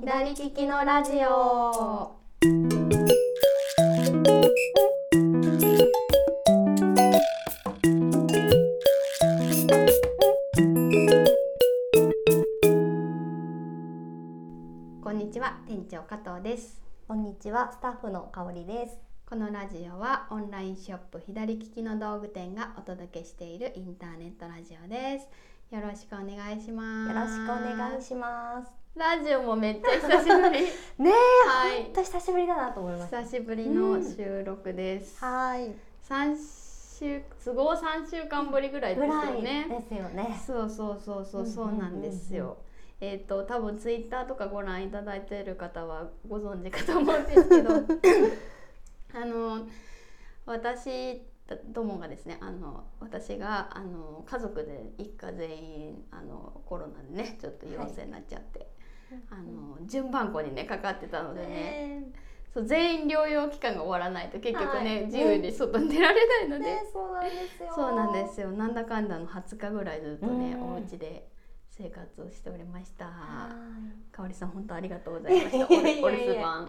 [0.00, 2.14] 左利きのラジオ
[15.02, 18.98] こんにちは店長加藤ですこんにちは、スタッフの香りです。
[19.28, 28.77] このラジオはオンラインショップ左利きの道具店がお届けしているインターネットラジオですよろしくお願いしますよろしくお願いします。
[28.96, 30.64] ラジオもめっちゃ久しぶり。
[30.98, 31.84] ねえ、はい。
[31.84, 33.22] 本当久しぶりだなと思いました。
[33.22, 35.74] 久しぶりの収録です、はい。
[36.02, 39.66] 三週都合三週間ぶりぐらいですよね。
[39.68, 40.40] ですよね。
[40.44, 42.56] そうそうそうそうそうなんですよ、
[43.00, 47.70] えっ、と多分ツイッターとかご覧いただいている方はご存知かと思うんですけど。
[49.14, 49.66] あの
[50.44, 51.22] 私
[51.66, 58.68] どもがですねあの私があの家族で一家全員あのコロナでねちょっと陽性になっちゃって、
[59.30, 61.46] あの順番こにねかかってたのでね。
[61.46, 62.02] ね。
[62.52, 67.72] そう全員療養期間が終わらないと結局ね、はい自由に外に出られないので、ねそうなんですよ。
[67.74, 68.50] そうなんですよ。
[68.52, 70.74] なんだかんだの20日ぐらいずっとね、うん。
[70.74, 71.28] お家で
[71.80, 73.04] 生活をしておりました。
[73.04, 73.48] は
[74.10, 75.66] かおりさん本当ありがとうございました。
[76.04, 76.64] お留守番。
[76.64, 76.68] い。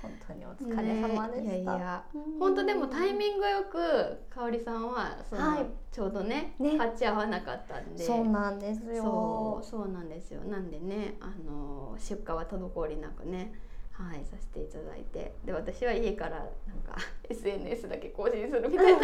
[0.00, 1.50] 本当にお疲れ様でした。
[1.50, 8.04] ねいやいやうん本当でもタイミングよくかおりさんはその、はいちょうどねね勝ち合わなかったんで。
[8.04, 9.02] そうなんですよ。
[9.02, 13.52] そうそうなんですよなんでねあの出荷は滞りなくね
[13.90, 16.96] はいさせていただいてで私は家からなんか
[17.28, 19.00] SNS だけ更新するみたいな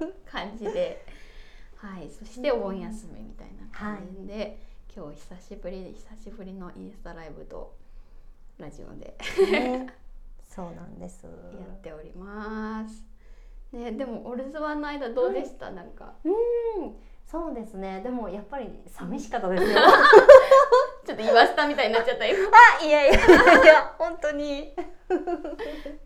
[0.26, 1.04] 感じで
[1.84, 4.58] はいそしてお盆休みみたいな感じで、
[4.96, 7.76] 今日久しぶりで久しぶりのインスタライブと
[8.56, 9.14] ラジオで
[9.52, 9.92] ね。
[10.48, 11.24] そうなんです。
[11.26, 11.30] や
[11.66, 13.04] っております。
[13.72, 16.96] ね、でもお留守番の間どうでした、なんかうん。
[17.26, 18.00] そうですね。
[18.00, 19.68] でもやっぱり寂しかったですよ。
[21.34, 22.38] ちょっと言わせたみたいになっちゃった今
[22.80, 24.72] あ、いやいやいや、本当に。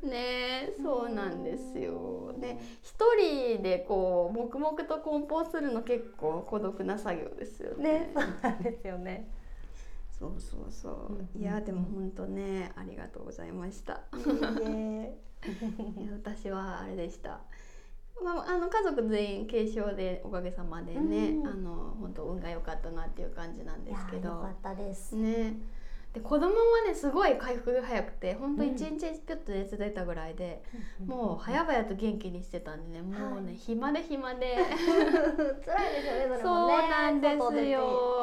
[0.02, 2.34] ねそうなんですよ。
[2.38, 7.92] で一人でこう黙々と梱包するの結構孤独な作業ですよね。
[7.92, 9.28] ね、そうなんですよね。
[10.18, 11.12] そうそうそう。
[11.34, 14.00] うんいやでも本当ねありがとうございました。
[14.64, 15.16] ね
[15.96, 17.40] いや私はあれでした。
[18.24, 21.46] まあ、あの家族全員軽症でおかげさまでね、うん。
[21.46, 24.28] あの本当運が良かったなっていう感じなんですけど。
[24.28, 25.14] よかったです。
[25.16, 25.54] ね。
[26.12, 26.52] で子供は
[26.86, 28.70] ねすごい回復が早くて本当うん。
[28.70, 30.62] 一日ピュッと熱出たぐらいで、
[31.04, 33.56] もう早々と元気にしてたんでねもうね、はい。
[33.56, 34.56] 暇で暇で。
[34.66, 36.40] 辛いですよね、それもね。
[36.42, 37.80] そうなんですよ。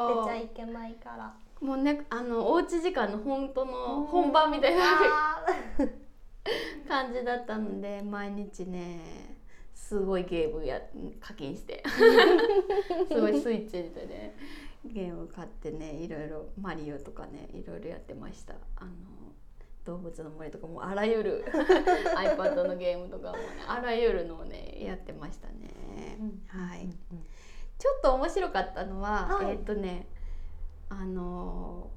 [0.08, 1.34] 外出ちゃいけないから。
[1.60, 4.04] もうねあのおうち時間の本当のうん。
[4.06, 5.44] 本番みたいなあ
[6.88, 9.35] 感じだったので毎日ね
[9.76, 10.80] すごいゲームや
[11.20, 11.84] 課金して。
[13.06, 14.34] すごいスイッチでね。
[14.84, 18.54] ゲーム買ってねいろいろマリオとかねいろいろやってました。
[18.76, 18.90] あの
[19.84, 21.44] 動物の森とかもうあらゆる
[22.16, 26.88] iPad のゲームとかもねあらゆるのをねやってましたね、はい。
[27.78, 29.52] ちょっと面白かったのは、はい。
[29.52, 30.08] えーっとね
[30.88, 31.90] あの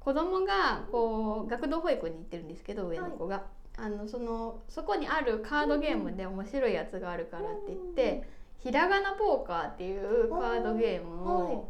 [0.00, 3.44] 子供がこう学童保育に行ってるんですけど上の子が、
[3.80, 8.28] あのそのそこにあるカードゲームで面白いやつがあるからって言って、
[8.58, 11.52] ひらがなポーカーっていうカードゲームはい。
[11.54, 11.68] を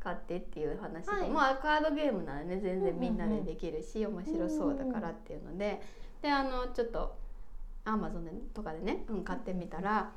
[0.00, 1.30] 買ってっていう話で、はい。
[1.30, 5.80] まあカードゲームならね全然みんなでできるし、面白そうだからっていうので、
[6.22, 7.16] であのちょっと
[7.84, 10.10] アマゾンとかでね、うん、買ってみたら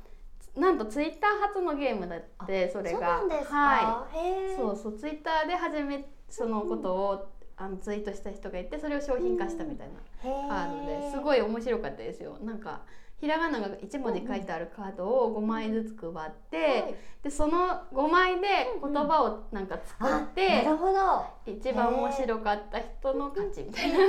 [0.56, 3.22] なんとツイッター初のゲームだってそれそうが。
[3.44, 4.58] はへい、ー。
[4.58, 12.38] そうそうツイッターで初めそのことを、あのツイートした人がいてそれを商品化したみたいなカードですごい面白かったですよ。
[12.44, 12.82] なんか
[13.18, 16.96] ひらがなが1文字書いてあるカードを5枚ずつ配って、はい。
[17.24, 18.48] でその5枚で
[18.84, 21.26] 言葉をなんか作あって、なるほど。
[21.46, 24.00] 一番面白かった人の勝ちみたいな、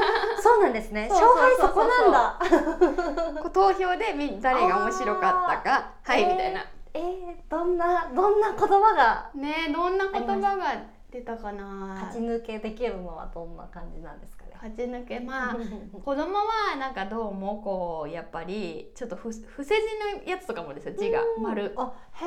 [0.42, 1.06] そうなんですね。
[1.08, 3.50] 勝敗そこなんだ。
[3.50, 5.90] 投票でみ誰が面白かったか。
[6.02, 6.66] はい、えーみたいな。
[6.94, 10.82] えー、どんなどんな言葉がねえどんな言葉が
[11.16, 11.64] 出たかな。
[11.64, 14.50] 勝ち抜けできるのはどんな感じなんですかね。
[14.54, 15.56] 勝ち抜けまあ
[16.04, 19.80] 子供はなんかどうもこうやっぱりちょっとふ伏せ字
[20.18, 21.42] のやつとかもですよ字がうん。
[21.42, 21.72] 丸。
[21.76, 22.26] あへ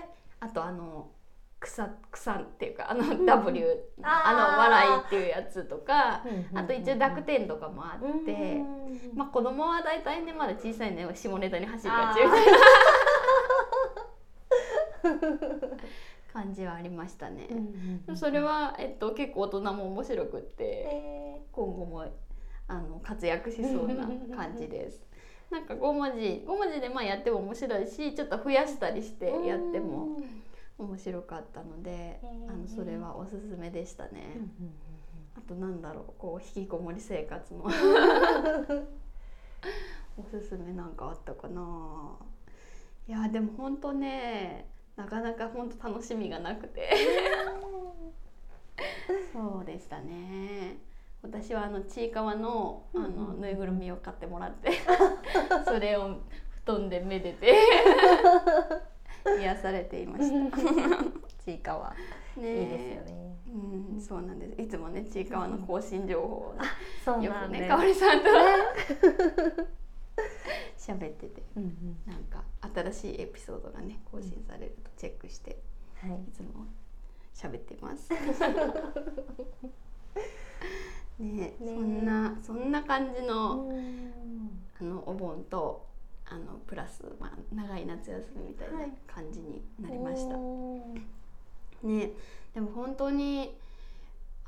[0.00, 0.08] え。
[0.40, 1.08] あとあの
[1.60, 3.66] 草草っていうかあのん W
[4.02, 4.28] あー。
[4.28, 6.22] あの笑いっていうやつとか
[6.52, 12.58] うんあと一応濁点とかもあってうんまあ子供は大体ねまだ小さいね下ネタに走りがあちみたいな
[16.32, 17.48] 感じはありましたね。
[18.06, 22.06] うんそれは、えっと、結構大人も面白くってへ今後も
[22.66, 25.06] あの活躍しそうな感じです。
[25.50, 30.18] なんか5文字5文字でまあやっても面白いしちょっと増やしたりしてーやっても
[30.76, 34.36] 面白かったのであのそれはおすすめでしたね。
[35.48, 37.64] となんだろうこう引きこもり生活の
[40.18, 42.16] おすすめなんかあったかな
[43.08, 46.90] いやでも本当ねなかなか本当楽しみがなくて。
[49.32, 50.78] そうでしたね。
[51.22, 54.70] 私はあのちいかわのあのぬいぐるみを買ってもらって
[55.66, 56.18] それを
[56.64, 57.56] 布団でめでて
[59.40, 60.56] 癒されていました。
[61.44, 61.94] ちいかわ、
[62.36, 63.36] ねいいですよね。
[63.94, 64.60] うん、そうなんです。
[64.60, 66.60] いつもね、ちいかわの更新情報をね、
[67.04, 68.26] そうよくね、かおりさんと
[70.88, 71.98] 喋ってて、うんうん。
[72.06, 72.42] なんか
[72.74, 75.58] 新しいエピソードがね、更新されるとチェックして、
[76.00, 76.10] はい。
[76.12, 76.66] いつも
[77.34, 78.10] 喋っています。
[81.18, 84.12] ねねそんなそんな感じの、うん。
[84.80, 85.86] あのお盆と
[86.24, 90.36] あのプラスまあ長い夏休みみたいなはい感じになりました。
[90.36, 90.94] うん
[91.82, 92.12] ね
[92.54, 93.56] でも本当に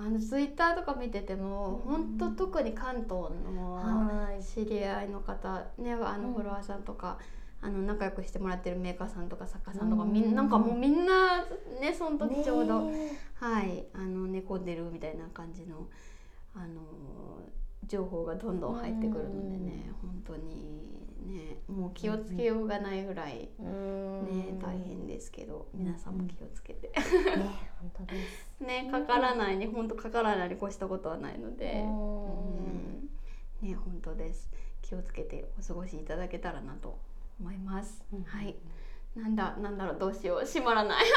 [0.02, 2.16] あのツイッターとか見てても、うん。
[2.16, 6.34] 本当特に関東のはい知り合いの方ねあのうん。
[6.34, 7.18] フォロワーさんとか、
[7.60, 10.12] あの仲良くしてもらってるメーカーさんとか作家さんとか、うん。
[10.12, 11.42] みんなんかもうみんな
[11.80, 13.12] ねその時ちょうど、ね。
[13.34, 15.86] はいあの寝込んでるみたいな感じの
[16.54, 16.80] あの
[17.86, 20.82] 情報がどんどん入ってくるのでね、本当に
[21.26, 23.50] ねもう気をつけようがないぐらい。
[23.58, 24.26] うん。
[24.26, 26.94] ね、大変ですけど皆さんも気をつけて、ね
[27.80, 32.54] 本当ですねかからないに本当かからないに越したことはないので、うん。
[32.54, 33.10] うん。
[33.62, 34.48] ね本当です。
[34.80, 36.98] 気をつけてお過ごしいただけたらなと
[37.40, 38.22] 思います、うん。
[38.22, 38.54] はい。
[39.16, 40.46] なんだなんだろうどうしよう。
[40.46, 41.04] 閉まらない。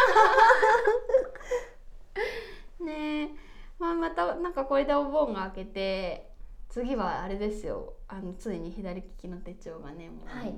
[2.84, 3.22] ね。
[3.24, 3.30] え、
[3.78, 6.32] まあ、またなんかこれでお盆が明けて
[6.70, 7.94] 次はあれですよ。
[8.08, 10.54] あのついに左利きの手帳がねもう、はい。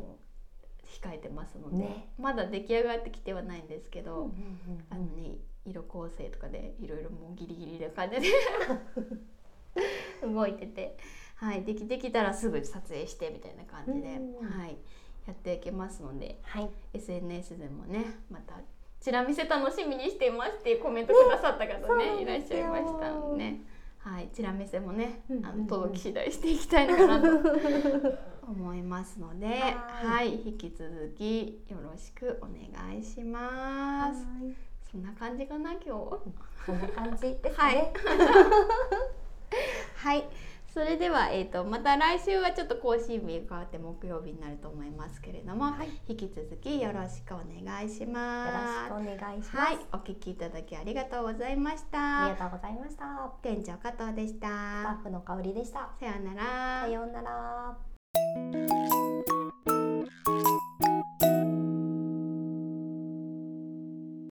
[0.86, 2.14] 控えてますので、ね。
[2.18, 4.86] まだ出来上がってきてはないんですけど、うんうん。
[4.90, 8.28] あのね色構成とかでいろいろもうギリギリな感じで
[10.24, 10.98] 動いてて、
[11.36, 14.48] はい、できできたらすぐ撮影してみたいな感じで、うん。
[14.48, 14.78] はい、
[15.28, 16.70] やっていけますのではい。
[16.94, 18.56] SNS でもねまた
[19.02, 23.62] チラ見せ楽しみにしていますっていうコメントくださった方ね、なんいらっしゃいましたのでね。
[24.00, 27.50] はい、チラ見せもね、あの届き次第していきたいかなと
[28.48, 30.06] 思いますので、はい。
[30.06, 34.75] はい、引き続きよろしくお願いします。
[34.96, 35.98] はいそんな感じかな今日は。
[36.66, 37.94] こんな感じですねはい
[39.96, 40.24] はい。
[40.74, 49.00] それでは、えー、とまた来週はちょっと更新日が変わって木曜日になると思いますけれども、はい引き続きよろしくお願いします。
[49.00, 52.46] よろしくお願いします、はい、お聞きいただきありがとうございましありた。
[52.46, 53.06] がとうございました
[53.42, 54.96] 店長加藤でしスタッた。
[55.04, 56.82] フの香りでしたさようなら。
[56.82, 57.78] さようなら